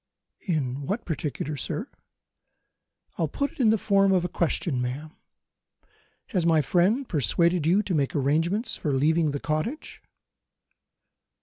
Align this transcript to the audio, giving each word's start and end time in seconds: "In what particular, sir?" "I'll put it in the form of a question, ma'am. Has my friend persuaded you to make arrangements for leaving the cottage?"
"In 0.47 0.87
what 0.87 1.05
particular, 1.05 1.55
sir?" 1.55 1.87
"I'll 3.19 3.27
put 3.27 3.51
it 3.51 3.59
in 3.59 3.69
the 3.69 3.77
form 3.77 4.11
of 4.13 4.25
a 4.25 4.29
question, 4.29 4.81
ma'am. 4.81 5.15
Has 6.29 6.43
my 6.43 6.59
friend 6.63 7.07
persuaded 7.07 7.67
you 7.67 7.83
to 7.83 7.93
make 7.93 8.15
arrangements 8.15 8.75
for 8.75 8.93
leaving 8.93 9.29
the 9.29 9.39
cottage?" 9.39 10.01